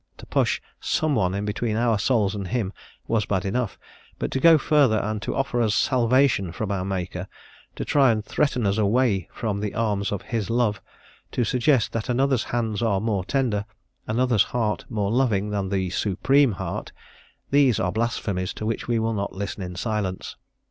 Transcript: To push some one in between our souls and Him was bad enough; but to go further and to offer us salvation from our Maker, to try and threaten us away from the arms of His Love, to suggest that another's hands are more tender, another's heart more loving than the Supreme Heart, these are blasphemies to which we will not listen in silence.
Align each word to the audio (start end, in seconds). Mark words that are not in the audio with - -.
To 0.17 0.25
push 0.25 0.59
some 0.79 1.13
one 1.13 1.35
in 1.35 1.45
between 1.45 1.75
our 1.77 1.99
souls 1.99 2.33
and 2.33 2.47
Him 2.47 2.73
was 3.05 3.27
bad 3.27 3.45
enough; 3.45 3.77
but 4.17 4.31
to 4.31 4.39
go 4.39 4.57
further 4.57 4.97
and 4.97 5.21
to 5.21 5.35
offer 5.35 5.61
us 5.61 5.75
salvation 5.75 6.51
from 6.51 6.71
our 6.71 6.83
Maker, 6.83 7.27
to 7.75 7.85
try 7.85 8.11
and 8.11 8.25
threaten 8.25 8.65
us 8.65 8.79
away 8.79 9.29
from 9.31 9.59
the 9.59 9.75
arms 9.75 10.11
of 10.11 10.23
His 10.23 10.49
Love, 10.49 10.81
to 11.33 11.43
suggest 11.43 11.91
that 11.93 12.09
another's 12.09 12.45
hands 12.45 12.81
are 12.81 12.99
more 12.99 13.23
tender, 13.23 13.63
another's 14.07 14.45
heart 14.57 14.85
more 14.89 15.11
loving 15.11 15.51
than 15.51 15.69
the 15.69 15.91
Supreme 15.91 16.53
Heart, 16.53 16.91
these 17.51 17.79
are 17.79 17.91
blasphemies 17.91 18.55
to 18.55 18.65
which 18.65 18.87
we 18.87 18.97
will 18.97 19.13
not 19.13 19.33
listen 19.33 19.61
in 19.61 19.75
silence. 19.75 20.35